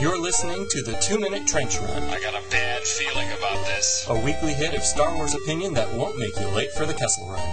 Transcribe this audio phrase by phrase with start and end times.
[0.00, 4.06] You're listening to the Two Minute Trench Run, I got a bad feeling about this.
[4.08, 7.28] a weekly hit of Star Wars opinion that won't make you late for the Kessel
[7.28, 7.46] Run.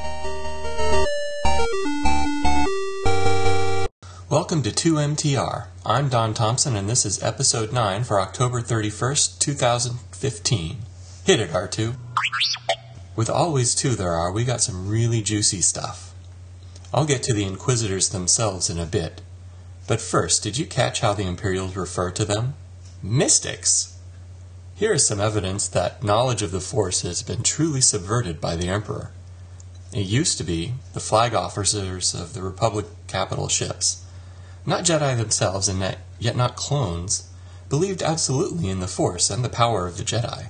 [4.30, 5.68] Welcome to 2MTR.
[5.86, 10.78] I'm Don Thompson, and this is episode 9 for October 31st, 2015.
[11.26, 11.96] Hit it, R2.
[13.18, 16.14] With always two there are, we got some really juicy stuff.
[16.94, 19.20] I'll get to the Inquisitors themselves in a bit.
[19.88, 22.56] But first, did you catch how the Imperials refer to them?
[23.02, 23.98] Mystics!
[24.76, 28.68] Here is some evidence that knowledge of the Force has been truly subverted by the
[28.68, 29.12] Emperor.
[29.94, 34.04] It used to be the flag officers of the Republic capital ships,
[34.66, 37.30] not Jedi themselves and yet not clones,
[37.70, 40.50] believed absolutely in the Force and the power of the Jedi.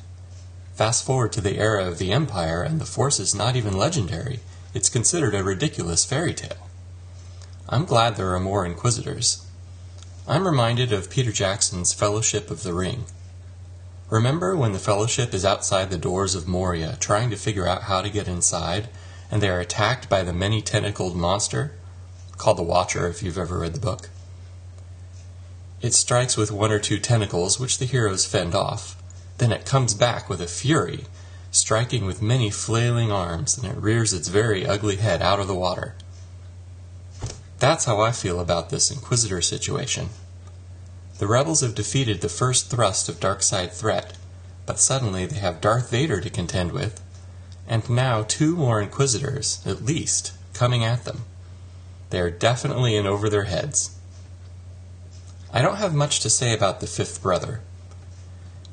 [0.73, 4.39] Fast forward to the era of the Empire, and the Force is not even legendary,
[4.73, 6.66] it's considered a ridiculous fairy tale.
[7.69, 9.45] I'm glad there are more Inquisitors.
[10.25, 13.03] I'm reminded of Peter Jackson's Fellowship of the Ring.
[14.09, 18.01] Remember when the Fellowship is outside the doors of Moria trying to figure out how
[18.01, 18.87] to get inside,
[19.29, 21.73] and they are attacked by the many tentacled monster?
[22.37, 24.09] Called the Watcher if you've ever read the book.
[25.81, 28.95] It strikes with one or two tentacles, which the heroes fend off.
[29.39, 31.03] Then it comes back with a fury,
[31.51, 35.53] striking with many flailing arms, and it rears its very ugly head out of the
[35.53, 35.95] water.
[37.59, 40.09] That's how I feel about this Inquisitor situation.
[41.17, 44.15] The rebels have defeated the first thrust of Darkside threat,
[44.67, 47.01] but suddenly they have Darth Vader to contend with,
[47.67, 51.23] and now two more Inquisitors, at least, coming at them.
[52.11, 53.95] They are definitely in over their heads.
[55.51, 57.61] I don't have much to say about the fifth brother.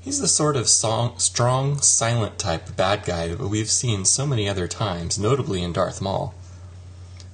[0.01, 4.47] He's the sort of song, strong, silent type bad guy that we've seen so many
[4.47, 6.35] other times, notably in Darth Maul.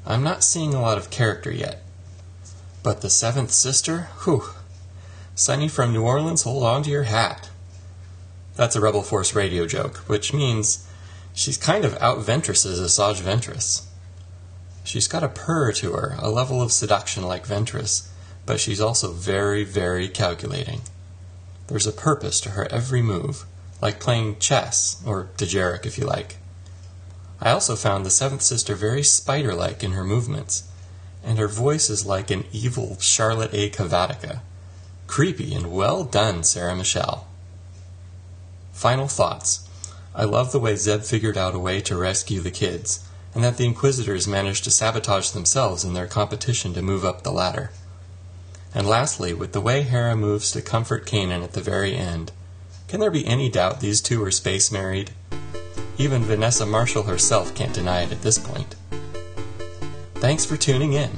[0.07, 1.83] I'm not seeing a lot of character yet.
[2.83, 4.09] But the seventh sister?
[4.25, 4.45] Whew.
[5.35, 7.51] Sonny from New Orleans, hold on to your hat.
[8.57, 10.87] That's a Rebel Force radio joke, which means
[11.33, 13.87] she's kind of out Ventresses Asajj Ventress.
[14.85, 18.09] She's got a purr to her, a level of seduction like Ventress,
[18.47, 20.81] but she's also very, very calculating.
[21.69, 23.45] There's a purpose to her every move,
[23.81, 26.37] like playing chess, or Dejarik if you like.
[27.41, 30.65] I also found the seventh sister very spider like in her movements,
[31.25, 33.71] and her voice is like an evil Charlotte A.
[33.71, 34.41] Cavatica.
[35.07, 37.27] Creepy and well done, Sarah Michelle.
[38.73, 39.69] Final thoughts.
[40.15, 43.57] I love the way Zeb figured out a way to rescue the kids, and that
[43.57, 47.71] the Inquisitors managed to sabotage themselves in their competition to move up the ladder.
[48.75, 52.33] And lastly, with the way Hera moves to comfort Kanan at the very end,
[52.87, 55.11] can there be any doubt these two are space married?
[56.01, 58.75] Even Vanessa Marshall herself can't deny it at this point.
[60.15, 61.11] Thanks for tuning in.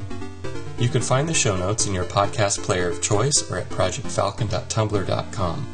[0.77, 5.67] You can find the show notes in your podcast player of choice or at projectfalcon.tumblr.com.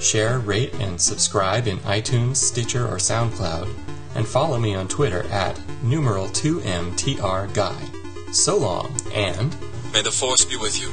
[0.00, 3.74] Share, rate, and subscribe in iTunes, Stitcher, or SoundCloud,
[4.14, 8.34] and follow me on Twitter at numeral2mtrguy.
[8.34, 9.56] So long, and
[9.94, 10.92] May the force be with you.